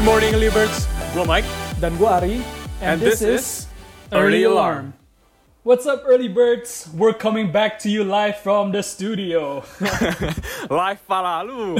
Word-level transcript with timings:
Good 0.00 0.08
morning, 0.08 0.40
Libers. 0.40 0.88
Gue 1.12 1.28
Mike. 1.28 1.44
Dan 1.76 1.92
gue 2.00 2.08
Ari. 2.08 2.40
And 2.80 3.04
this 3.04 3.20
is 3.20 3.68
Early 4.08 4.48
Alarm. 4.48 4.96
What's 5.60 5.84
up, 5.84 6.08
early 6.08 6.24
birds? 6.24 6.88
We're 6.96 7.12
coming 7.12 7.52
back 7.52 7.76
to 7.84 7.92
you 7.92 8.00
live 8.00 8.40
from 8.40 8.72
the 8.72 8.80
studio. 8.80 9.60
Live 10.72 11.04
pala 11.04 11.44
lu. 11.44 11.76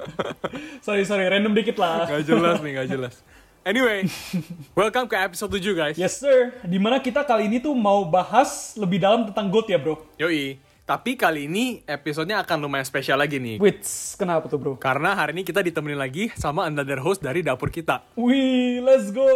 sorry, 0.84 1.08
sorry, 1.08 1.24
random 1.24 1.56
dikit 1.56 1.80
lah. 1.80 2.04
gak 2.04 2.28
jelas 2.28 2.60
nih, 2.60 2.84
gak 2.84 2.88
jelas. 2.92 3.16
Anyway, 3.64 4.12
welcome 4.76 5.08
ke 5.08 5.16
episode 5.16 5.48
7 5.48 5.72
guys. 5.72 5.96
Yes, 5.96 6.20
sir. 6.20 6.52
Di 6.60 6.76
mana 6.76 7.00
kita 7.00 7.24
kali 7.24 7.48
ini 7.48 7.64
tuh 7.64 7.72
mau 7.72 8.04
bahas 8.04 8.76
lebih 8.76 9.00
dalam 9.00 9.24
tentang 9.24 9.48
gold 9.48 9.72
ya, 9.72 9.80
bro. 9.80 9.96
Yoi. 10.20 10.60
Tapi 10.88 11.20
kali 11.20 11.52
ini 11.52 11.84
episodenya 11.84 12.40
akan 12.40 12.64
lumayan 12.64 12.88
spesial 12.88 13.20
lagi 13.20 13.36
nih. 13.36 13.60
Wits, 13.60 14.16
kenapa 14.16 14.48
tuh, 14.48 14.56
bro? 14.56 14.72
Karena 14.80 15.12
hari 15.12 15.36
ini 15.36 15.44
kita 15.44 15.60
ditemenin 15.60 16.00
lagi 16.00 16.32
sama 16.32 16.64
another 16.64 16.96
host 17.04 17.20
dari 17.20 17.44
dapur 17.44 17.68
kita. 17.68 18.08
Wih, 18.16 18.80
let's 18.80 19.12
go. 19.12 19.28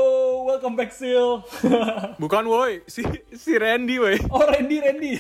Welcome 0.49 0.81
back, 0.81 0.97
Sil. 0.97 1.45
Bukan 2.25 2.49
woi, 2.49 2.81
si 2.89 3.05
si 3.37 3.53
Randy 3.61 4.01
woi. 4.01 4.17
oh, 4.33 4.49
Randy, 4.49 4.81
Randy. 4.81 5.13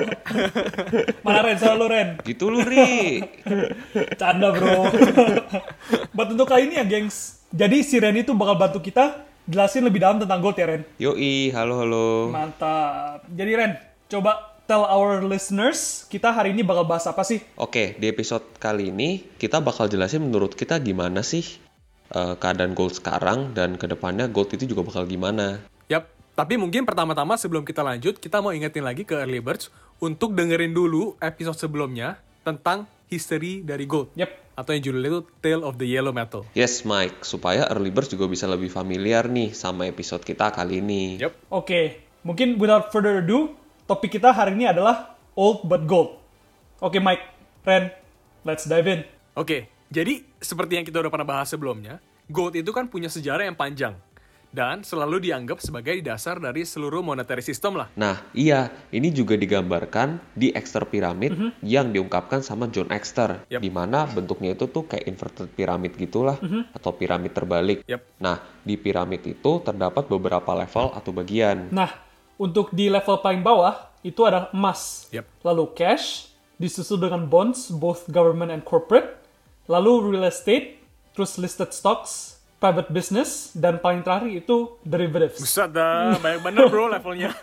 Mana 1.28 1.44
Ren? 1.44 1.60
Salah 1.60 1.84
lu, 1.84 1.86
Ren. 1.92 2.16
Gitu 2.24 2.48
lu, 2.48 2.64
Ri. 2.64 3.20
Canda, 4.16 4.56
bro. 4.56 4.88
Buat 6.16 6.32
untuk 6.32 6.48
kali 6.48 6.72
ini 6.72 6.80
ya, 6.80 6.88
gengs. 6.88 7.44
Jadi 7.52 7.84
si 7.84 8.00
Randy 8.00 8.24
tuh 8.24 8.32
bakal 8.40 8.56
bantu 8.56 8.80
kita 8.80 9.28
jelasin 9.44 9.84
lebih 9.84 10.00
dalam 10.00 10.16
tentang 10.16 10.40
gold 10.40 10.56
ya, 10.56 10.64
Ren. 10.64 10.80
Yoi, 10.96 11.52
halo 11.52 11.84
halo. 11.84 12.32
Mantap. 12.32 13.28
Jadi 13.28 13.52
Ren, 13.52 13.76
coba 14.08 14.55
tell 14.66 14.82
our 14.82 15.22
listeners, 15.22 16.04
kita 16.10 16.34
hari 16.34 16.50
ini 16.50 16.66
bakal 16.66 16.84
bahas 16.84 17.06
apa 17.06 17.22
sih? 17.22 17.40
Oke, 17.54 17.94
di 17.96 18.10
episode 18.10 18.42
kali 18.58 18.90
ini 18.90 19.22
kita 19.38 19.62
bakal 19.62 19.86
jelasin 19.86 20.26
menurut 20.26 20.58
kita 20.58 20.82
gimana 20.82 21.22
sih 21.22 21.46
eh, 22.12 22.34
keadaan 22.36 22.74
gold 22.74 22.98
sekarang 22.98 23.54
dan 23.54 23.78
ke 23.78 23.86
depannya 23.86 24.26
gold 24.26 24.50
itu 24.52 24.66
juga 24.66 24.82
bakal 24.82 25.06
gimana. 25.06 25.62
Yap, 25.86 26.10
tapi 26.34 26.58
mungkin 26.58 26.82
pertama-tama 26.82 27.38
sebelum 27.38 27.62
kita 27.62 27.86
lanjut, 27.86 28.18
kita 28.18 28.42
mau 28.42 28.50
ingetin 28.50 28.82
lagi 28.82 29.06
ke 29.06 29.14
Early 29.14 29.38
Birds 29.38 29.70
untuk 30.02 30.34
dengerin 30.34 30.74
dulu 30.74 31.14
episode 31.22 31.56
sebelumnya 31.56 32.18
tentang 32.42 32.90
history 33.06 33.62
dari 33.62 33.86
gold. 33.86 34.12
Yep. 34.18 34.58
Atau 34.58 34.72
yang 34.72 34.82
judulnya 34.82 35.10
itu 35.12 35.20
Tale 35.44 35.62
of 35.62 35.76
the 35.78 35.86
Yellow 35.86 36.10
Metal. 36.16 36.42
Yes, 36.56 36.82
Mike, 36.82 37.28
supaya 37.28 37.68
early 37.68 37.92
birds 37.92 38.08
juga 38.08 38.24
bisa 38.24 38.48
lebih 38.48 38.72
familiar 38.72 39.28
nih 39.28 39.52
sama 39.52 39.84
episode 39.84 40.24
kita 40.24 40.48
kali 40.48 40.80
ini. 40.80 41.20
Yap. 41.20 41.36
Oke, 41.52 42.08
mungkin 42.24 42.56
without 42.56 42.88
further 42.88 43.20
ado, 43.20 43.52
topik 43.86 44.18
kita 44.18 44.34
hari 44.34 44.58
ini 44.58 44.66
adalah 44.66 45.14
old 45.38 45.62
but 45.64 45.86
gold. 45.86 46.18
Oke, 46.82 46.98
Mike, 46.98 47.22
Ren, 47.62 47.94
let's 48.42 48.66
dive 48.66 48.84
in. 48.90 49.00
Oke, 49.38 49.70
jadi 49.88 50.26
seperti 50.42 50.82
yang 50.82 50.84
kita 50.84 50.98
udah 50.98 51.12
pernah 51.14 51.28
bahas 51.38 51.48
sebelumnya, 51.48 52.02
gold 52.26 52.58
itu 52.58 52.74
kan 52.74 52.90
punya 52.90 53.06
sejarah 53.06 53.46
yang 53.46 53.54
panjang 53.54 53.94
dan 54.50 54.80
selalu 54.80 55.20
dianggap 55.28 55.60
sebagai 55.60 56.00
dasar 56.00 56.40
dari 56.40 56.64
seluruh 56.64 57.04
monetary 57.04 57.44
system 57.44 57.76
lah. 57.76 57.92
Nah, 57.92 58.24
iya, 58.32 58.72
ini 58.88 59.12
juga 59.12 59.36
digambarkan 59.36 60.32
di 60.32 60.48
Exeter 60.50 60.88
Pyramid 60.88 61.36
yang 61.60 61.92
diungkapkan 61.92 62.40
sama 62.40 62.70
John 62.72 62.88
Exeter, 62.88 63.44
Yap. 63.52 63.60
di 63.60 63.68
mana 63.68 64.08
bentuknya 64.08 64.56
itu 64.56 64.64
tuh 64.70 64.88
kayak 64.88 65.04
inverted 65.04 65.52
pyramid 65.52 65.92
gitulah, 66.00 66.40
atau 66.72 66.90
piramid 66.96 67.36
terbalik. 67.36 67.84
Yap. 67.84 68.02
Nah, 68.16 68.40
di 68.64 68.80
piramid 68.80 69.22
itu 69.28 69.60
terdapat 69.60 70.08
beberapa 70.08 70.56
level 70.56 70.96
atau 70.96 71.10
bagian. 71.12 71.68
Nah, 71.68 72.05
untuk 72.36 72.72
di 72.72 72.92
level 72.92 73.20
paling 73.20 73.40
bawah, 73.40 73.88
itu 74.04 74.22
ada 74.22 74.52
emas. 74.52 75.08
Yap. 75.10 75.26
Lalu 75.42 75.72
cash, 75.72 76.30
disusul 76.60 77.00
dengan 77.00 77.26
bonds, 77.26 77.72
both 77.72 78.08
government 78.08 78.52
and 78.52 78.62
corporate. 78.62 79.18
Lalu 79.66 80.14
real 80.14 80.24
estate, 80.28 80.78
terus 81.16 81.40
listed 81.42 81.74
stocks, 81.74 82.38
private 82.62 82.88
business, 82.92 83.50
dan 83.56 83.82
paling 83.82 84.00
terakhir 84.06 84.30
itu 84.30 84.78
derivatives. 84.86 85.42
Buset 85.42 85.74
dah, 85.74 86.14
banyak 86.22 86.40
bener 86.44 86.64
bro 86.70 86.86
levelnya. 86.94 87.34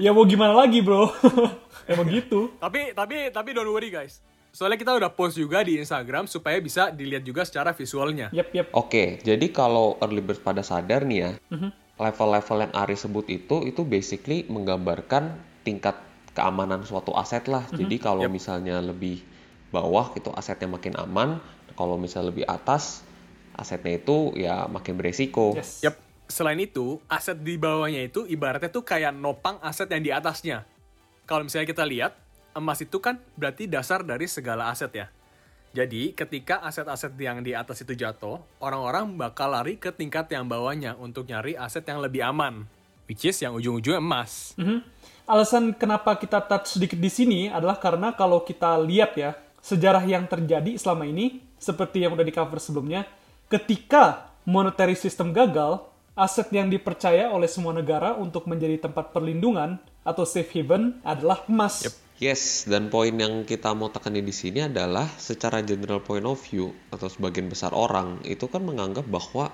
Ya 0.00 0.10
mau 0.16 0.24
gimana 0.24 0.56
lagi, 0.56 0.80
bro? 0.80 1.12
Emang 1.90 2.06
gitu. 2.06 2.54
tapi 2.62 2.94
tapi 2.94 3.34
tapi 3.34 3.50
don't 3.50 3.66
worry 3.66 3.90
guys. 3.90 4.22
Soalnya 4.50 4.78
kita 4.78 4.94
udah 4.98 5.10
post 5.14 5.38
juga 5.38 5.62
di 5.62 5.78
Instagram 5.78 6.26
supaya 6.26 6.58
bisa 6.58 6.90
dilihat 6.90 7.22
juga 7.22 7.46
secara 7.46 7.70
visualnya. 7.70 8.34
Yep, 8.34 8.48
yep. 8.50 8.66
Oke, 8.74 9.22
jadi 9.22 9.46
kalau 9.54 9.94
early 10.02 10.18
birds 10.18 10.42
pada 10.42 10.58
sadar 10.66 11.06
nih 11.06 11.18
ya, 11.22 11.30
level-level 12.00 12.64
yang 12.64 12.72
Ari 12.72 12.96
sebut 12.96 13.28
itu 13.28 13.68
itu 13.68 13.84
basically 13.84 14.48
menggambarkan 14.48 15.36
tingkat 15.62 16.00
keamanan 16.32 16.80
suatu 16.88 17.12
aset 17.12 17.44
lah. 17.46 17.68
Jadi 17.68 18.00
kalau 18.00 18.24
Yep. 18.24 18.32
misalnya 18.32 18.80
lebih 18.80 19.20
bawah 19.68 20.16
itu 20.16 20.32
asetnya 20.32 20.72
makin 20.72 20.96
aman, 20.96 21.38
kalau 21.76 22.00
misalnya 22.00 22.32
lebih 22.32 22.46
atas 22.48 23.04
asetnya 23.54 24.00
itu 24.00 24.32
ya 24.40 24.64
makin 24.66 24.96
beresiko. 24.96 25.52
Yes. 25.54 25.84
Yap. 25.84 25.96
Selain 26.30 26.62
itu, 26.62 27.02
aset 27.10 27.34
di 27.42 27.58
bawahnya 27.58 28.06
itu 28.06 28.22
ibaratnya 28.22 28.70
tuh 28.70 28.86
kayak 28.86 29.10
nopang 29.10 29.58
aset 29.66 29.90
yang 29.90 29.98
di 29.98 30.14
atasnya. 30.14 30.62
Kalau 31.26 31.42
misalnya 31.42 31.66
kita 31.66 31.82
lihat, 31.82 32.14
emas 32.54 32.78
itu 32.78 33.02
kan 33.02 33.18
berarti 33.34 33.66
dasar 33.66 34.06
dari 34.06 34.30
segala 34.30 34.70
aset 34.70 34.94
ya. 34.94 35.10
Jadi, 35.70 36.10
ketika 36.18 36.58
aset-aset 36.66 37.14
yang 37.22 37.46
di 37.46 37.54
atas 37.54 37.86
itu 37.86 37.94
jatuh, 37.94 38.42
orang-orang 38.58 39.14
bakal 39.14 39.54
lari 39.54 39.78
ke 39.78 39.94
tingkat 39.94 40.26
yang 40.34 40.50
bawahnya 40.50 40.98
untuk 40.98 41.30
nyari 41.30 41.54
aset 41.54 41.86
yang 41.86 42.02
lebih 42.02 42.26
aman. 42.26 42.66
Which 43.06 43.26
is 43.26 43.38
yang 43.42 43.54
ujung-ujungnya 43.54 44.02
emas. 44.02 44.54
Mhm. 44.58 44.82
Alasan 45.30 45.70
kenapa 45.78 46.18
kita 46.18 46.42
touch 46.42 46.74
sedikit 46.74 46.98
di 46.98 47.06
sini 47.06 47.40
adalah 47.46 47.78
karena 47.78 48.10
kalau 48.18 48.42
kita 48.42 48.82
lihat 48.82 49.14
ya, 49.14 49.38
sejarah 49.62 50.02
yang 50.02 50.26
terjadi 50.26 50.74
selama 50.74 51.06
ini, 51.06 51.38
seperti 51.54 52.02
yang 52.02 52.18
udah 52.18 52.26
di 52.26 52.34
cover 52.34 52.58
sebelumnya, 52.58 53.06
ketika 53.46 54.34
monetary 54.42 54.98
system 54.98 55.30
gagal, 55.30 55.86
aset 56.18 56.50
yang 56.50 56.66
dipercaya 56.66 57.30
oleh 57.30 57.46
semua 57.46 57.70
negara 57.70 58.18
untuk 58.18 58.50
menjadi 58.50 58.90
tempat 58.90 59.14
perlindungan 59.14 59.78
atau 60.02 60.26
safe 60.26 60.50
haven 60.50 60.98
adalah 61.06 61.46
emas. 61.46 61.86
Yep. 61.86 61.94
Yes, 62.20 62.68
dan 62.68 62.92
poin 62.92 63.16
yang 63.16 63.48
kita 63.48 63.72
mau 63.72 63.88
tekani 63.88 64.20
di 64.20 64.36
sini 64.36 64.68
adalah 64.68 65.08
secara 65.16 65.64
general 65.64 66.04
point 66.04 66.28
of 66.28 66.36
view 66.36 66.76
atau 66.92 67.08
sebagian 67.08 67.48
besar 67.48 67.72
orang 67.72 68.20
itu 68.28 68.44
kan 68.44 68.60
menganggap 68.60 69.08
bahwa 69.08 69.48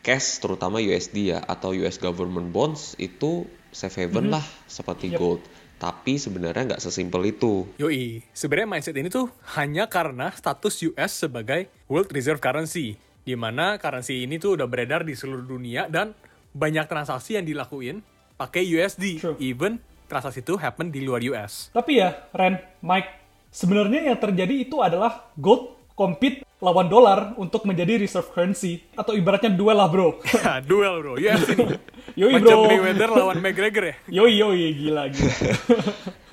cash 0.00 0.40
terutama 0.40 0.80
USD 0.80 1.36
ya 1.36 1.44
atau 1.44 1.76
US 1.76 2.00
government 2.00 2.48
bonds 2.48 2.96
itu 2.96 3.44
safe 3.76 4.08
haven 4.08 4.32
lah 4.32 4.40
seperti 4.64 5.12
Yep. 5.12 5.20
gold. 5.20 5.44
Tapi 5.76 6.16
sebenarnya 6.16 6.74
nggak 6.74 6.80
sesimpel 6.80 7.28
itu. 7.28 7.68
Yoi, 7.76 8.24
sebenarnya 8.32 8.72
mindset 8.72 8.96
ini 8.96 9.12
tuh 9.12 9.28
hanya 9.60 9.92
karena 9.92 10.32
status 10.32 10.80
US 10.88 11.12
sebagai 11.12 11.68
World 11.92 12.08
Reserve 12.08 12.40
Currency, 12.40 12.96
di 13.20 13.36
mana 13.36 13.76
currency 13.76 14.24
ini 14.24 14.40
tuh 14.40 14.56
udah 14.56 14.64
beredar 14.64 15.04
di 15.04 15.12
seluruh 15.12 15.44
dunia 15.44 15.92
dan 15.92 16.16
banyak 16.56 16.88
transaksi 16.88 17.36
yang 17.36 17.44
dilakuin 17.44 18.00
pakai 18.40 18.64
USD, 18.64 19.20
True. 19.20 19.36
even 19.44 19.84
transaksi 20.08 20.40
itu 20.40 20.56
happen 20.56 20.88
di 20.88 21.04
luar 21.04 21.20
US. 21.28 21.68
Tapi 21.70 22.00
ya, 22.00 22.16
Ren, 22.32 22.56
Mike, 22.80 23.10
sebenarnya 23.52 24.08
yang 24.08 24.18
terjadi 24.18 24.54
itu 24.64 24.80
adalah 24.80 25.30
gold 25.36 25.78
compete 25.92 26.48
lawan 26.58 26.86
dolar 26.90 27.34
untuk 27.38 27.66
menjadi 27.66 27.98
reserve 27.98 28.30
currency 28.34 28.82
atau 28.98 29.14
ibaratnya 29.14 29.54
duel 29.54 29.78
lah, 29.78 29.86
bro. 29.90 30.18
Duel 30.70 30.94
bro, 31.02 31.14
UFC 31.18 31.54
nih. 31.54 31.78
Yoi, 32.22 32.32
Macam 32.38 32.66
bro. 32.66 32.70
Mayweather 32.70 33.10
lawan 33.14 33.38
McGregor 33.38 33.84
ya. 33.90 33.94
Yoi, 34.22 34.42
yoi, 34.42 34.74
gila, 34.74 35.06
gila. 35.10 35.34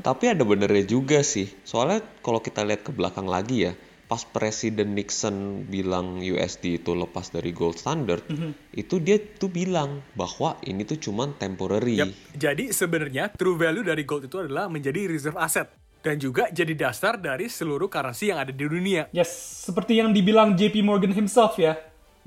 Tapi 0.02 0.24
ada 0.34 0.42
benernya 0.46 0.86
juga 0.86 1.22
sih. 1.22 1.50
Soalnya 1.62 2.02
kalau 2.26 2.42
kita 2.42 2.66
lihat 2.66 2.86
ke 2.86 2.94
belakang 2.94 3.30
lagi 3.30 3.70
ya, 3.70 3.74
pas 4.06 4.22
Presiden 4.22 4.94
Nixon 4.94 5.66
bilang 5.66 6.22
USD 6.22 6.82
itu 6.82 6.94
lepas 6.94 7.34
dari 7.34 7.50
gold 7.50 7.82
standard, 7.82 8.22
itu 8.74 9.02
dia 9.02 9.18
tuh 9.18 9.50
bilang 9.50 10.06
bahwa 10.14 10.62
ini 10.62 10.86
tuh 10.86 11.02
cuman 11.02 11.34
temporary. 11.42 11.98
Yap. 12.02 12.14
Jadi 12.38 12.70
sebenarnya 12.70 13.34
true 13.34 13.58
value 13.58 13.86
dari 13.86 14.06
gold 14.06 14.30
itu 14.30 14.46
adalah 14.46 14.70
menjadi 14.70 15.10
reserve 15.10 15.38
asset 15.42 15.74
dan 16.06 16.22
juga 16.22 16.54
jadi 16.54 16.78
dasar 16.78 17.18
dari 17.18 17.50
seluruh 17.50 17.90
currency 17.90 18.30
yang 18.30 18.38
ada 18.38 18.54
di 18.54 18.62
dunia. 18.62 19.10
Yes, 19.10 19.34
seperti 19.66 19.98
yang 19.98 20.14
dibilang 20.14 20.54
JP 20.54 20.86
Morgan 20.86 21.10
himself 21.10 21.58
ya, 21.58 21.74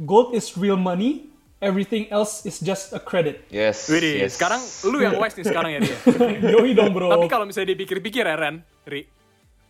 gold 0.03 0.35
is 0.35 0.59
real 0.59 0.75
money, 0.75 1.31
everything 1.63 2.11
else 2.11 2.43
is 2.43 2.59
just 2.59 2.91
a 2.91 2.99
credit. 2.99 3.47
Yes. 3.55 3.87
Widih, 3.87 4.27
yes. 4.27 4.35
sekarang 4.35 4.59
lu 4.91 4.99
yang 4.99 5.15
wise 5.15 5.39
nih 5.39 5.47
sekarang 5.47 5.71
ya 5.79 5.81
dia. 5.87 5.99
Yoi 6.59 6.75
dong, 6.75 6.91
bro. 6.91 7.07
Tapi 7.07 7.31
kalau 7.31 7.47
misalnya 7.47 7.79
dipikir-pikir 7.79 8.27
ya 8.27 8.35
Ren, 8.35 8.67
Ri, 8.83 9.07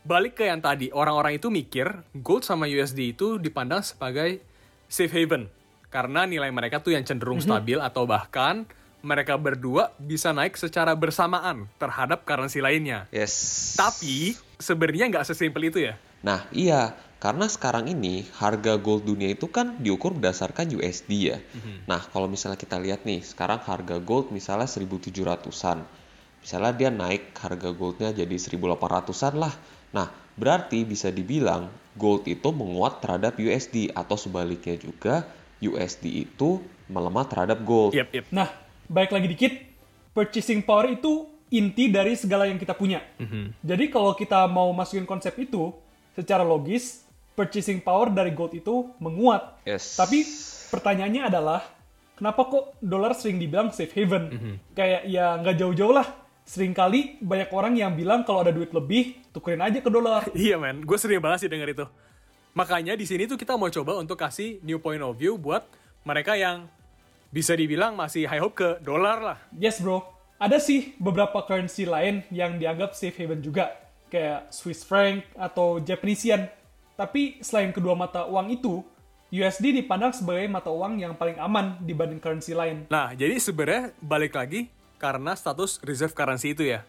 balik 0.09 0.41
ke 0.41 0.49
yang 0.49 0.65
tadi, 0.65 0.89
orang-orang 0.89 1.37
itu 1.37 1.53
mikir 1.53 2.01
gold 2.17 2.49
sama 2.49 2.65
USD 2.65 3.13
itu 3.13 3.37
dipandang 3.37 3.85
sebagai 3.85 4.41
safe 4.89 5.13
haven. 5.13 5.53
Karena 5.93 6.25
nilai 6.25 6.49
mereka 6.49 6.81
tuh 6.81 6.97
yang 6.97 7.05
cenderung 7.05 7.45
stabil 7.45 7.77
atau 7.77 8.09
bahkan 8.09 8.65
mereka 9.05 9.37
berdua 9.37 9.93
bisa 10.01 10.33
naik 10.33 10.57
secara 10.57 10.97
bersamaan 10.97 11.69
terhadap 11.77 12.25
currency 12.25 12.65
lainnya. 12.65 13.05
Yes. 13.13 13.77
Tapi 13.77 14.37
sebenarnya 14.57 15.13
nggak 15.13 15.29
sesimpel 15.29 15.69
itu 15.69 15.79
ya. 15.85 15.95
Nah, 16.25 16.45
iya, 16.51 16.99
karena 17.23 17.47
sekarang 17.47 17.87
ini 17.87 18.27
harga 18.37 18.75
gold 18.75 19.07
dunia 19.07 19.31
itu 19.31 19.47
kan 19.47 19.79
diukur 19.79 20.19
berdasarkan 20.19 20.73
USD 20.77 21.11
ya. 21.31 21.39
Nah, 21.87 22.03
kalau 22.11 22.27
misalnya 22.27 22.59
kita 22.59 22.77
lihat 22.83 23.07
nih, 23.07 23.23
sekarang 23.23 23.63
harga 23.63 24.03
gold 24.03 24.35
misalnya 24.35 24.67
1700-an. 24.67 25.87
Misalnya 26.43 26.73
dia 26.75 26.91
naik 26.91 27.39
harga 27.39 27.71
goldnya 27.71 28.11
jadi 28.11 28.35
1800-an 28.35 29.35
lah. 29.39 29.55
Nah, 29.95 30.13
berarti 30.37 30.85
bisa 30.85 31.09
dibilang 31.09 31.73
gold 31.99 32.29
itu 32.31 32.49
menguat 32.55 33.03
terhadap 33.03 33.37
USD 33.41 33.91
atau 33.91 34.15
sebaliknya 34.15 34.79
juga 34.79 35.27
USD 35.59 36.29
itu 36.29 36.63
melemah 36.87 37.27
terhadap 37.27 37.59
gold. 37.67 37.93
Yep, 37.93 38.09
yep. 38.15 38.27
Nah, 38.31 38.49
baik 38.87 39.11
lagi 39.11 39.27
dikit, 39.27 39.53
purchasing 40.15 40.63
power 40.63 40.95
itu 40.95 41.27
inti 41.49 41.89
dari 41.89 42.15
segala 42.15 42.47
yang 42.47 42.61
kita 42.61 42.77
punya. 42.77 43.03
Jadi 43.65 43.85
kalau 43.91 44.13
kita 44.15 44.47
mau 44.47 44.71
masukin 44.71 45.09
konsep 45.09 45.35
itu, 45.41 45.73
secara 46.15 46.45
logis, 46.45 47.09
purchasing 47.35 47.83
power 47.83 48.13
dari 48.13 48.31
gold 48.35 48.55
itu 48.55 48.93
menguat. 49.03 49.63
Yes. 49.67 49.97
Tapi 49.99 50.23
pertanyaannya 50.71 51.23
adalah, 51.27 51.65
kenapa 52.15 52.47
kok 52.47 52.65
dolar 52.79 53.17
sering 53.17 53.41
dibilang 53.41 53.73
safe 53.75 53.95
haven? 53.97 54.59
Kayak 54.77 55.09
ya 55.09 55.35
nggak 55.41 55.57
jauh-jauh 55.57 55.95
lah. 55.97 56.07
Seringkali 56.49 57.21
banyak 57.21 57.53
orang 57.53 57.77
yang 57.77 57.93
bilang 57.93 58.25
kalau 58.25 58.41
ada 58.41 58.49
duit 58.49 58.73
lebih, 58.73 59.21
tukerin 59.37 59.61
aja 59.61 59.85
ke 59.85 59.93
dolar. 59.93 60.25
Iya 60.33 60.57
men, 60.57 60.81
gue 60.81 60.97
sering 60.97 61.21
banget 61.21 61.45
sih 61.45 61.51
denger 61.53 61.77
itu. 61.77 61.87
Makanya 62.57 62.97
di 62.97 63.05
sini 63.05 63.29
tuh 63.29 63.37
kita 63.37 63.61
mau 63.61 63.69
coba 63.69 64.01
untuk 64.01 64.17
kasih 64.17 64.57
new 64.65 64.81
point 64.81 65.05
of 65.05 65.13
view 65.13 65.37
buat 65.37 65.69
mereka 66.09 66.41
yang 66.41 66.65
bisa 67.29 67.53
dibilang 67.53 67.93
masih 67.93 68.25
high 68.25 68.41
hope 68.41 68.57
ke 68.57 68.81
dolar 68.81 69.21
lah. 69.21 69.39
Yes 69.61 69.85
bro, 69.85 70.01
ada 70.41 70.57
sih 70.57 70.97
beberapa 70.97 71.45
currency 71.45 71.85
lain 71.85 72.25
yang 72.33 72.57
dianggap 72.57 72.97
safe 72.97 73.13
haven 73.21 73.45
juga, 73.45 73.77
kayak 74.09 74.49
Swiss 74.49 74.89
franc 74.89 75.29
atau 75.37 75.85
Japanese 75.85 76.25
yen. 76.25 76.49
Tapi 76.97 77.45
selain 77.45 77.77
kedua 77.77 77.93
mata 77.93 78.25
uang 78.25 78.49
itu, 78.57 78.81
USD 79.29 79.85
dipandang 79.85 80.17
sebagai 80.17 80.49
mata 80.49 80.73
uang 80.73 80.97
yang 80.97 81.13
paling 81.13 81.37
aman 81.37 81.77
dibanding 81.85 82.17
currency 82.17 82.57
lain. 82.57 82.89
Nah, 82.89 83.13
jadi 83.13 83.37
sebenarnya 83.37 83.93
balik 84.01 84.33
lagi 84.33 84.73
karena 84.99 85.33
status 85.39 85.79
reserve 85.87 86.13
currency 86.13 86.53
itu 86.53 86.67
ya. 86.67 86.83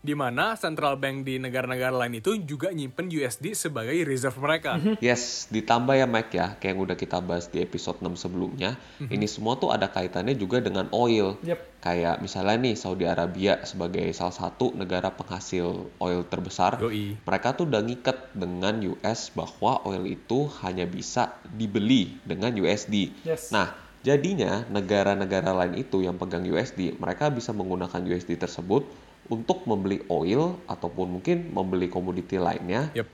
Di 0.00 0.16
mana 0.16 0.56
central 0.56 0.96
bank 0.96 1.28
di 1.28 1.36
negara-negara 1.36 1.92
lain 1.92 2.24
itu 2.24 2.32
juga 2.40 2.72
nyimpen 2.72 3.12
USD 3.12 3.52
sebagai 3.52 3.92
reserve 4.08 4.40
mereka. 4.40 4.80
Yes, 4.96 5.44
ditambah 5.52 5.92
ya 5.92 6.08
Mike 6.08 6.32
ya, 6.32 6.56
kayak 6.56 6.72
yang 6.72 6.80
udah 6.80 6.96
kita 6.96 7.20
bahas 7.20 7.52
di 7.52 7.60
episode 7.60 8.00
6 8.00 8.16
sebelumnya, 8.16 8.80
ini 9.12 9.28
semua 9.28 9.60
tuh 9.60 9.68
ada 9.68 9.92
kaitannya 9.92 10.32
juga 10.40 10.64
dengan 10.64 10.88
oil. 10.96 11.36
Yep. 11.44 11.84
Kayak 11.84 12.16
misalnya 12.24 12.56
nih 12.64 12.74
Saudi 12.80 13.04
Arabia 13.04 13.60
sebagai 13.68 14.08
salah 14.16 14.32
satu 14.32 14.72
negara 14.72 15.12
penghasil 15.12 15.92
oil 16.00 16.24
terbesar, 16.24 16.80
Yoi. 16.80 17.20
mereka 17.20 17.52
tuh 17.52 17.68
udah 17.68 17.84
ngikat 17.84 18.32
dengan 18.32 18.80
US 18.96 19.28
bahwa 19.36 19.84
oil 19.84 20.08
itu 20.08 20.48
hanya 20.64 20.88
bisa 20.88 21.36
dibeli 21.52 22.16
dengan 22.24 22.56
USD. 22.56 23.12
Yes. 23.28 23.52
Nah, 23.52 23.76
jadinya 24.00 24.64
negara-negara 24.68 25.52
lain 25.52 25.80
itu 25.80 26.00
yang 26.04 26.16
pegang 26.16 26.44
USD, 26.44 26.96
mereka 26.96 27.28
bisa 27.28 27.52
menggunakan 27.52 28.00
USD 28.00 28.40
tersebut 28.40 28.88
untuk 29.30 29.62
membeli 29.68 30.02
oil 30.10 30.58
ataupun 30.66 31.20
mungkin 31.20 31.54
membeli 31.54 31.86
komoditi 31.86 32.40
lainnya 32.40 32.90
Yep. 32.96 33.08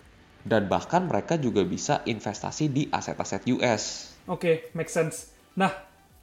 dan 0.47 0.71
bahkan 0.71 1.05
mereka 1.05 1.37
juga 1.37 1.67
bisa 1.67 2.01
investasi 2.07 2.71
di 2.71 2.83
aset-aset 2.89 3.45
US. 3.53 4.15
Oke, 4.31 4.71
make 4.73 4.89
sense. 4.91 5.31
Nah, 5.59 5.71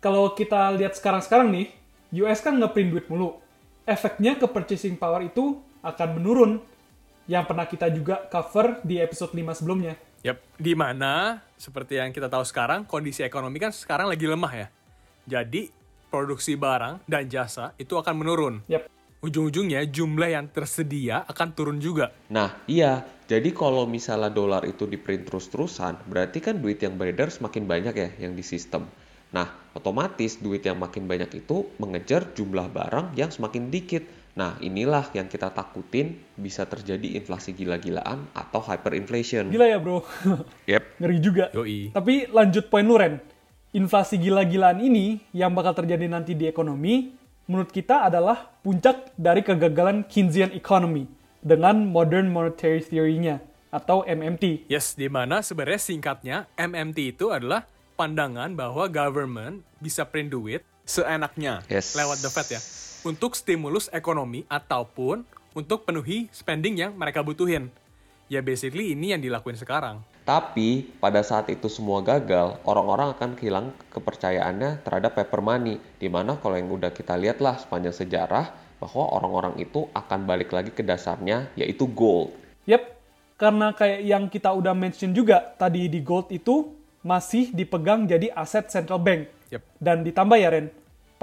kalau 0.03 0.31
kita 0.35 0.71
lihat 0.75 0.95
sekarang-sekarang 0.95 1.51
nih, 1.51 1.67
US 2.23 2.39
kan 2.43 2.55
ngeprint 2.59 2.89
duit 2.91 3.05
mulu. 3.07 3.39
Efeknya 3.83 4.39
ke 4.39 4.47
purchasing 4.47 4.95
power 4.95 5.23
itu 5.23 5.59
akan 5.83 6.19
menurun. 6.19 6.51
Yang 7.27 7.43
pernah 7.47 7.65
kita 7.67 7.87
juga 7.91 8.15
cover 8.27 8.83
di 8.83 8.99
episode 8.99 9.31
5 9.31 9.55
sebelumnya. 9.55 9.95
Yap, 10.23 10.39
di 10.55 10.71
mana 10.71 11.43
seperti 11.59 11.99
yang 11.99 12.15
kita 12.15 12.31
tahu 12.31 12.47
sekarang 12.47 12.87
kondisi 12.87 13.27
ekonomi 13.27 13.59
kan 13.59 13.75
sekarang 13.75 14.07
lagi 14.07 14.23
lemah 14.23 14.53
ya. 14.55 14.67
Jadi 15.27 15.67
produksi 16.07 16.55
barang 16.55 17.03
dan 17.03 17.27
jasa 17.27 17.75
itu 17.75 17.99
akan 17.99 18.23
menurun. 18.23 18.55
Yap. 18.71 18.87
Ujung-ujungnya 19.19 19.83
jumlah 19.83 20.31
yang 20.31 20.47
tersedia 20.47 21.27
akan 21.27 21.47
turun 21.51 21.77
juga. 21.83 22.15
Nah, 22.31 22.55
iya. 22.71 23.03
Jadi 23.27 23.51
kalau 23.51 23.83
misalnya 23.83 24.31
dolar 24.31 24.63
itu 24.63 24.87
di 24.87 24.95
print 24.95 25.27
terus-terusan, 25.27 26.07
berarti 26.07 26.39
kan 26.39 26.55
duit 26.55 26.79
yang 26.79 26.95
beredar 26.95 27.27
semakin 27.27 27.67
banyak 27.67 27.95
ya 27.95 28.09
yang 28.23 28.31
di 28.31 28.47
sistem. 28.47 28.87
Nah, 29.35 29.51
otomatis 29.75 30.39
duit 30.39 30.63
yang 30.63 30.79
makin 30.79 31.03
banyak 31.03 31.35
itu 31.35 31.67
mengejar 31.83 32.31
jumlah 32.31 32.71
barang 32.71 33.11
yang 33.19 33.27
semakin 33.27 33.67
dikit. 33.67 34.07
Nah, 34.33 34.57
inilah 34.57 35.13
yang 35.13 35.29
kita 35.29 35.53
takutin 35.53 36.17
bisa 36.33 36.65
terjadi 36.65 37.21
inflasi 37.21 37.53
gila-gilaan 37.53 38.25
atau 38.33 38.65
hyperinflation. 38.65 39.53
Gila 39.53 39.67
ya 39.69 39.77
bro, 39.77 40.01
Yep. 40.71 40.83
ngeri 40.97 41.17
juga. 41.21 41.45
Yoi. 41.53 41.93
Tapi 41.93 42.25
lanjut 42.27 42.65
poin 42.65 42.81
lu 42.81 42.97
Ren. 42.97 43.21
Inflasi 43.73 44.17
gila-gilaan 44.17 44.81
ini 44.81 45.21
yang 45.33 45.53
bakal 45.53 45.73
terjadi 45.73 46.09
nanti 46.09 46.33
di 46.33 46.45
ekonomi, 46.45 47.13
menurut 47.45 47.69
kita 47.69 48.05
adalah 48.05 48.49
puncak 48.61 49.13
dari 49.13 49.41
kegagalan 49.41 50.05
Keynesian 50.05 50.53
economy 50.53 51.05
dengan 51.41 51.85
modern 51.85 52.29
monetary 52.29 52.81
theory-nya 52.81 53.37
atau 53.69 54.01
MMT. 54.01 54.65
Yes, 54.65 54.93
di 54.93 55.09
mana 55.09 55.41
sebenarnya 55.41 55.81
singkatnya 55.81 56.37
MMT 56.53 57.17
itu 57.17 57.29
adalah 57.29 57.65
pandangan 57.93 58.53
bahwa 58.53 58.89
government 58.89 59.61
bisa 59.77 60.05
print 60.05 60.33
duit 60.33 60.61
seenaknya 60.85 61.61
Yes. 61.69 61.93
lewat 61.93 62.17
the 62.19 62.29
Fed 62.29 62.49
ya 62.49 62.61
untuk 63.03 63.35
stimulus 63.35 63.91
ekonomi 63.91 64.47
ataupun 64.47 65.27
untuk 65.51 65.83
penuhi 65.83 66.31
spending 66.31 66.79
yang 66.79 66.91
mereka 66.95 67.19
butuhin. 67.19 67.67
Ya 68.31 68.39
basically 68.39 68.95
ini 68.95 69.11
yang 69.11 69.21
dilakuin 69.21 69.59
sekarang. 69.59 70.01
Tapi 70.23 70.87
pada 71.03 71.19
saat 71.19 71.51
itu 71.51 71.67
semua 71.67 71.99
gagal, 71.99 72.55
orang-orang 72.63 73.11
akan 73.11 73.35
kehilangan 73.35 73.75
kepercayaannya 73.91 74.79
terhadap 74.87 75.19
paper 75.19 75.43
money. 75.43 75.83
Di 75.99 76.07
mana 76.07 76.39
kalau 76.39 76.55
yang 76.55 76.71
udah 76.71 76.95
kita 76.95 77.19
lihat 77.19 77.43
lah 77.43 77.59
sepanjang 77.59 77.91
sejarah, 77.91 78.55
bahwa 78.79 79.03
orang-orang 79.19 79.59
itu 79.59 79.91
akan 79.91 80.23
balik 80.23 80.55
lagi 80.55 80.71
ke 80.71 80.79
dasarnya, 80.79 81.51
yaitu 81.59 81.91
gold. 81.91 82.31
Yap, 82.63 82.87
karena 83.35 83.75
kayak 83.75 84.01
yang 84.07 84.23
kita 84.31 84.55
udah 84.55 84.71
mention 84.71 85.11
juga 85.11 85.43
tadi 85.59 85.91
di 85.91 85.99
gold 85.99 86.31
itu 86.31 86.71
masih 87.03 87.51
dipegang 87.51 88.07
jadi 88.07 88.31
aset 88.31 88.71
central 88.71 89.03
bank. 89.03 89.27
Yep. 89.51 89.63
Dan 89.75 90.07
ditambah 90.07 90.39
ya 90.39 90.49
Ren, 90.55 90.71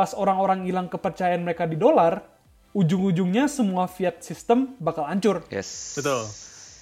pas 0.01 0.17
orang-orang 0.17 0.65
hilang 0.65 0.89
kepercayaan 0.89 1.45
mereka 1.45 1.69
di 1.69 1.77
dolar, 1.77 2.25
ujung-ujungnya 2.73 3.53
semua 3.53 3.85
fiat 3.85 4.25
system 4.25 4.73
bakal 4.81 5.05
hancur. 5.05 5.45
Yes. 5.53 6.01
Betul. 6.01 6.25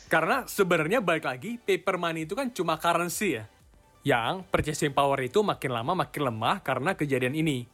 Karena 0.06 0.47
sebenarnya 0.47 1.03
balik 1.03 1.26
lagi 1.26 1.59
paper 1.59 1.99
money 1.99 2.31
itu 2.31 2.38
kan 2.38 2.47
cuma 2.55 2.79
currency 2.79 3.43
ya. 3.43 3.50
Yang 4.06 4.47
purchasing 4.55 4.94
power 4.94 5.19
itu 5.19 5.43
makin 5.43 5.75
lama 5.75 5.99
makin 5.99 6.31
lemah 6.31 6.62
karena 6.62 6.94
kejadian 6.94 7.35
ini. 7.35 7.67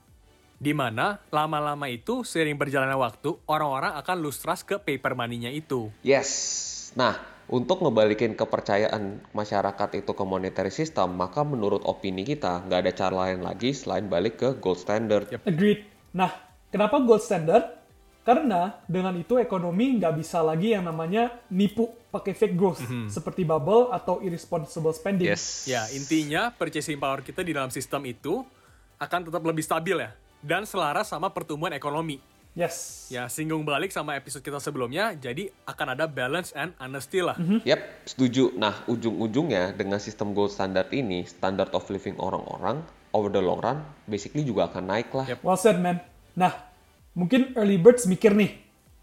Di 0.57 0.73
mana 0.73 1.21
lama-lama 1.29 1.93
itu 1.93 2.25
sering 2.25 2.57
berjalannya 2.57 2.97
waktu, 2.97 3.37
orang-orang 3.45 4.01
akan 4.01 4.17
lose 4.25 4.41
trust 4.41 4.65
ke 4.65 4.81
paper 4.81 5.13
money-nya 5.13 5.53
itu. 5.53 5.93
Yes. 6.01 6.89
Nah, 6.97 7.21
untuk 7.45 7.85
ngebalikin 7.85 8.33
kepercayaan 8.35 9.21
masyarakat 9.37 10.01
itu 10.01 10.13
ke 10.17 10.25
monetary 10.25 10.73
system, 10.73 11.13
maka 11.21 11.45
menurut 11.45 11.85
opini 11.85 12.25
kita, 12.25 12.65
nggak 12.65 12.81
ada 12.81 12.93
cara 12.97 13.15
lain 13.29 13.45
lagi 13.45 13.77
selain 13.77 14.09
balik 14.09 14.41
ke 14.41 14.49
gold 14.57 14.81
standard. 14.81 15.29
Yep. 15.29 15.45
Agreed. 15.45 15.85
Nah, 16.17 16.33
kenapa 16.73 17.05
gold 17.05 17.21
standard? 17.21 17.85
Karena 18.25 18.81
dengan 18.89 19.13
itu 19.21 19.37
ekonomi 19.37 20.01
nggak 20.01 20.17
bisa 20.17 20.41
lagi 20.41 20.73
yang 20.73 20.89
namanya 20.89 21.45
nipu 21.53 21.93
pakai 22.09 22.33
fake 22.33 22.57
growth 22.57 22.81
seperti 23.13 23.45
bubble 23.45 23.93
atau 23.93 24.25
irresponsible 24.25 24.97
spending. 24.97 25.29
Yes. 25.29 25.69
Ya, 25.69 25.85
intinya 25.93 26.49
purchasing 26.49 26.97
power 26.97 27.21
kita 27.21 27.45
di 27.45 27.53
dalam 27.53 27.69
sistem 27.69 28.01
itu 28.09 28.41
akan 28.97 29.29
tetap 29.29 29.45
lebih 29.45 29.61
stabil 29.61 30.01
ya. 30.01 30.17
Dan 30.41 30.65
selaras 30.65 31.13
sama 31.13 31.29
pertumbuhan 31.29 31.77
ekonomi. 31.77 32.17
Yes. 32.55 33.11
Ya, 33.11 33.27
singgung 33.27 33.67
balik 33.67 33.91
sama 33.91 34.15
episode 34.15 34.47
kita 34.47 34.63
sebelumnya, 34.63 35.11
jadi 35.19 35.51
akan 35.67 35.99
ada 35.99 36.07
balance 36.07 36.55
and 36.55 36.71
honesty 36.79 37.19
lah. 37.19 37.35
Yap, 37.67 37.83
setuju. 38.07 38.55
Nah, 38.55 38.79
ujung-ujungnya 38.87 39.75
dengan 39.75 39.99
sistem 39.99 40.31
gold 40.31 40.55
standard 40.55 40.87
ini, 40.95 41.27
standard 41.27 41.75
of 41.75 41.83
living 41.91 42.15
orang-orang 42.23 42.87
over 43.11 43.27
the 43.27 43.43
long 43.43 43.59
run 43.59 43.83
basically 44.07 44.47
juga 44.47 44.71
akan 44.71 44.87
naik 44.87 45.11
lah. 45.11 45.27
Yep. 45.27 45.43
Well 45.43 45.59
said, 45.59 45.83
man. 45.83 45.99
Nah, 46.39 46.55
mungkin 47.19 47.59
early 47.59 47.75
birds 47.75 48.07
mikir 48.07 48.31
nih, 48.31 48.55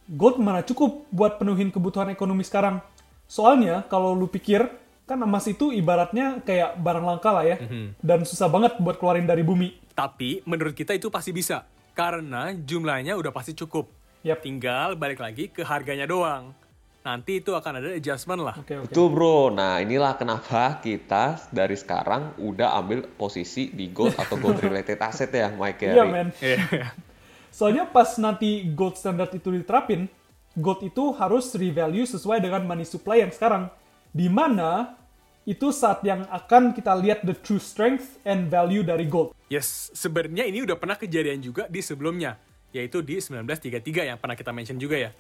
gold 0.08 0.40
mana 0.40 0.64
cukup 0.64 1.12
buat 1.12 1.36
penuhin 1.36 1.76
kebutuhan 1.76 2.08
ekonomi 2.08 2.48
sekarang. 2.48 2.80
Soalnya 3.28 3.84
kalau 3.92 4.16
lu 4.16 4.32
pikir, 4.32 4.64
kan 5.04 5.20
emas 5.20 5.44
itu 5.52 5.76
ibaratnya 5.76 6.40
kayak 6.48 6.80
barang 6.80 7.04
langka 7.04 7.36
lah 7.36 7.44
ya, 7.44 7.60
dan 8.00 8.24
susah 8.24 8.48
banget 8.48 8.80
buat 8.80 8.96
keluarin 8.96 9.28
dari 9.28 9.44
bumi. 9.44 9.76
Tapi 9.92 10.40
menurut 10.48 10.72
kita 10.72 10.96
itu 10.96 11.12
pasti 11.12 11.36
bisa. 11.36 11.68
Karena 11.92 12.56
jumlahnya 12.56 13.20
udah 13.20 13.32
pasti 13.36 13.52
cukup. 13.56 13.92
Yap. 14.22 14.46
Tinggal 14.46 14.96
balik 14.96 15.20
lagi 15.20 15.50
ke 15.50 15.66
harganya 15.66 16.06
doang. 16.06 16.54
Nanti 17.02 17.42
itu 17.42 17.58
akan 17.58 17.82
ada 17.82 17.90
adjustment 17.98 18.46
lah. 18.46 18.62
Oke, 18.62 18.78
oke. 18.78 18.94
Betul 18.94 19.10
bro, 19.10 19.50
nah 19.50 19.82
inilah 19.82 20.14
kenapa 20.14 20.78
kita 20.86 21.50
dari 21.50 21.74
sekarang 21.74 22.38
udah 22.38 22.78
ambil 22.78 23.10
posisi 23.18 23.74
di 23.74 23.90
gold 23.90 24.14
atau 24.14 24.38
gold 24.38 24.62
related 24.62 25.02
asset 25.02 25.34
ya 25.34 25.50
Mike 25.50 25.82
ya. 25.82 25.94
Iya, 25.98 26.06
man. 26.06 26.30
Iya. 26.38 26.94
Soalnya 27.58 27.90
pas 27.90 28.22
nanti 28.22 28.70
gold 28.78 29.02
standard 29.02 29.34
itu 29.34 29.50
diterapin, 29.50 30.06
gold 30.54 30.86
itu 30.86 31.10
harus 31.18 31.50
revalue 31.58 32.06
sesuai 32.06 32.38
dengan 32.38 32.70
money 32.70 32.86
supply 32.86 33.26
yang 33.26 33.34
sekarang. 33.34 33.74
Di 34.14 34.30
mana 34.30 35.01
itu 35.46 35.74
saat 35.74 36.06
yang 36.06 36.22
akan 36.30 36.72
kita 36.72 36.94
lihat 37.02 37.26
the 37.26 37.34
true 37.34 37.62
strength 37.62 38.22
and 38.28 38.48
value 38.48 38.86
dari 38.86 39.10
gold. 39.10 39.34
Yes, 39.50 39.90
sebenarnya 39.98 40.46
ini 40.46 40.62
udah 40.62 40.78
pernah 40.78 40.96
kejadian 40.96 41.42
juga 41.42 41.66
di 41.66 41.82
sebelumnya, 41.82 42.38
yaitu 42.70 43.02
di 43.02 43.18
1933 43.18 44.14
yang 44.14 44.18
pernah 44.22 44.38
kita 44.38 44.54
mention 44.54 44.78
juga 44.78 45.10
ya. 45.10 45.12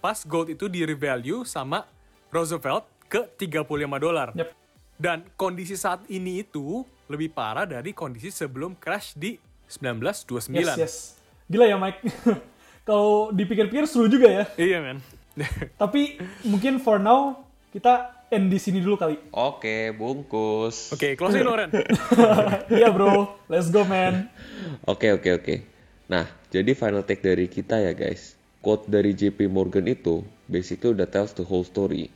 Pas 0.00 0.24
gold 0.24 0.50
itu 0.50 0.66
di 0.66 0.82
revalue 0.88 1.44
sama 1.44 1.84
Roosevelt 2.32 2.88
ke 3.06 3.24
35 3.36 3.64
dolar. 4.00 4.32
Yep. 4.32 4.48
Dan 4.98 5.22
kondisi 5.38 5.78
saat 5.78 6.02
ini 6.10 6.42
itu 6.42 6.82
lebih 7.06 7.30
parah 7.32 7.64
dari 7.64 7.94
kondisi 7.94 8.34
sebelum 8.34 8.74
crash 8.76 9.14
di 9.14 9.38
1929. 9.70 10.58
Yes, 10.58 10.68
yes. 10.76 10.94
Gila 11.48 11.64
ya 11.64 11.76
Mike. 11.78 12.02
Kalau 12.88 13.30
dipikir-pikir 13.30 13.84
seru 13.84 14.08
juga 14.08 14.28
ya. 14.28 14.44
Iya, 14.56 14.78
men. 14.80 14.98
Tapi 15.80 16.18
mungkin 16.44 16.80
for 16.82 16.98
now 16.98 17.46
kita 17.70 18.17
end 18.28 18.52
di 18.52 18.58
sini 18.60 18.84
dulu 18.84 18.96
kali. 19.00 19.16
Oke, 19.32 19.92
bungkus. 19.96 20.92
Oke, 20.92 21.16
closing 21.16 21.44
dong, 21.44 21.56
Ren. 21.56 21.70
Iya 22.78 22.92
bro, 22.92 23.40
let's 23.48 23.72
go 23.72 23.84
man. 23.84 24.28
Oke, 24.84 25.12
oke, 25.16 25.28
oke. 25.40 25.54
Nah, 26.08 26.28
jadi 26.52 26.72
final 26.72 27.04
take 27.04 27.24
dari 27.24 27.48
kita 27.48 27.80
ya 27.80 27.92
guys. 27.92 28.36
Quote 28.60 28.88
dari 28.90 29.14
JP 29.16 29.48
Morgan 29.48 29.88
itu 29.88 30.24
basically 30.50 30.96
udah 30.96 31.08
tells 31.08 31.32
the 31.36 31.44
whole 31.44 31.64
story. 31.64 32.12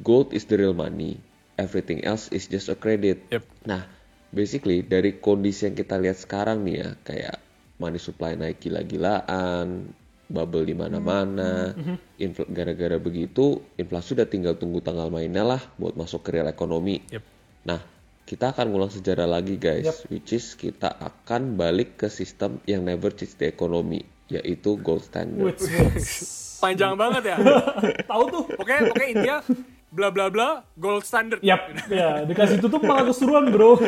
Gold 0.00 0.32
is 0.32 0.48
the 0.48 0.56
real 0.56 0.76
money. 0.76 1.20
Everything 1.60 2.00
else 2.08 2.32
is 2.32 2.48
just 2.48 2.72
a 2.72 2.76
credit. 2.76 3.20
Yep. 3.28 3.44
Nah, 3.68 3.84
basically 4.32 4.80
dari 4.80 5.20
kondisi 5.20 5.68
yang 5.68 5.76
kita 5.76 6.00
lihat 6.00 6.16
sekarang 6.16 6.64
nih 6.64 6.76
ya, 6.80 6.90
kayak 7.04 7.36
money 7.76 8.00
supply 8.00 8.36
naik 8.36 8.60
gila-gilaan, 8.64 9.92
bubble 10.30 10.62
di 10.62 10.72
mana-mana, 10.72 11.74
infl- 12.16 12.46
gara-gara 12.48 12.96
begitu, 12.96 13.58
inflasi 13.74 14.14
udah 14.14 14.30
tinggal 14.30 14.54
tunggu 14.54 14.78
tanggal 14.78 15.10
mainnya 15.10 15.42
lah 15.42 15.58
buat 15.76 15.98
masuk 15.98 16.22
ke 16.22 16.38
real 16.38 16.46
ekonomi. 16.46 17.02
Yep. 17.10 17.22
Nah, 17.66 17.82
kita 18.22 18.54
akan 18.54 18.70
ngulang 18.70 18.94
sejarah 18.94 19.26
lagi 19.26 19.58
guys, 19.58 20.06
Yep. 20.06 20.14
which 20.14 20.30
is 20.30 20.54
kita 20.54 20.86
akan 20.86 21.58
balik 21.58 21.98
ke 21.98 22.06
sistem 22.06 22.62
yang 22.64 22.86
never 22.86 23.10
change 23.10 23.34
the 23.36 23.50
economy, 23.50 24.06
yaitu 24.30 24.78
gold 24.78 25.02
standard. 25.02 25.58
Panjang 26.62 26.94
banget 26.94 27.34
ya. 27.34 27.36
Tahu 28.10 28.24
tuh. 28.30 28.44
Oke, 28.54 28.74
oke 28.86 29.04
India 29.04 29.42
bla 29.90 30.08
bla 30.14 30.30
bla 30.30 30.62
gold 30.78 31.02
standard. 31.02 31.42
Yap, 31.42 31.90
ya 31.90 32.22
dikasih 32.22 32.62
tutup 32.62 32.86
malah 32.86 33.02
keseruan 33.02 33.50
bro. 33.50 33.74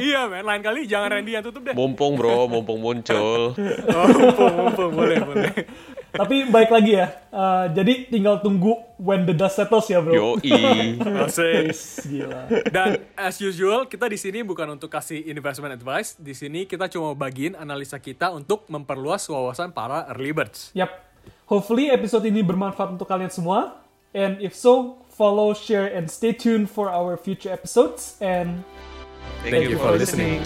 Iya, 0.00 0.28
men. 0.28 0.44
Lain 0.44 0.64
kali 0.64 0.88
jangan 0.88 1.12
Randy 1.12 1.36
yang 1.36 1.44
tutup 1.44 1.60
deh. 1.60 1.76
Mumpung 1.76 2.16
bro, 2.16 2.48
mumpung 2.48 2.80
muncul. 2.80 3.52
Oh, 3.94 4.08
mumpung, 4.08 4.54
mumpung. 4.56 4.90
Boleh, 4.96 5.18
boleh. 5.20 5.52
Tapi 6.14 6.46
baik 6.46 6.70
lagi 6.70 6.92
ya. 6.94 7.06
eh, 7.10 7.64
jadi 7.74 8.06
tinggal 8.06 8.38
tunggu 8.38 8.78
when 8.96 9.26
the 9.26 9.34
dust 9.34 9.58
settles 9.58 9.86
ya 9.90 10.00
bro. 10.00 10.38
Yes, 10.44 12.06
gila. 12.06 12.48
Dan 12.70 13.02
as 13.14 13.36
usual, 13.38 13.84
kita 13.84 14.08
di 14.08 14.16
sini 14.16 14.40
bukan 14.40 14.78
untuk 14.78 14.88
kasih 14.88 15.20
investment 15.26 15.74
advice. 15.74 16.16
Di 16.16 16.32
sini 16.32 16.64
kita 16.64 16.88
cuma 16.88 17.12
bagiin 17.12 17.58
analisa 17.58 17.98
kita 17.98 18.30
untuk 18.30 18.64
memperluas 18.70 19.26
wawasan 19.28 19.74
para 19.74 20.08
early 20.14 20.32
birds. 20.32 20.72
Yap. 20.72 20.90
Hopefully 21.44 21.92
episode 21.92 22.24
ini 22.24 22.40
bermanfaat 22.40 22.96
untuk 22.96 23.04
kalian 23.04 23.28
semua. 23.28 23.83
And 24.14 24.40
if 24.40 24.54
so, 24.54 24.98
follow, 25.08 25.54
share, 25.54 25.86
and 25.86 26.10
stay 26.10 26.32
tuned 26.32 26.70
for 26.70 26.88
our 26.90 27.16
future 27.16 27.50
episodes. 27.50 28.16
And 28.20 28.64
Thank 29.42 29.68
you 29.68 29.78
for 29.78 29.92
listening. 29.92 30.42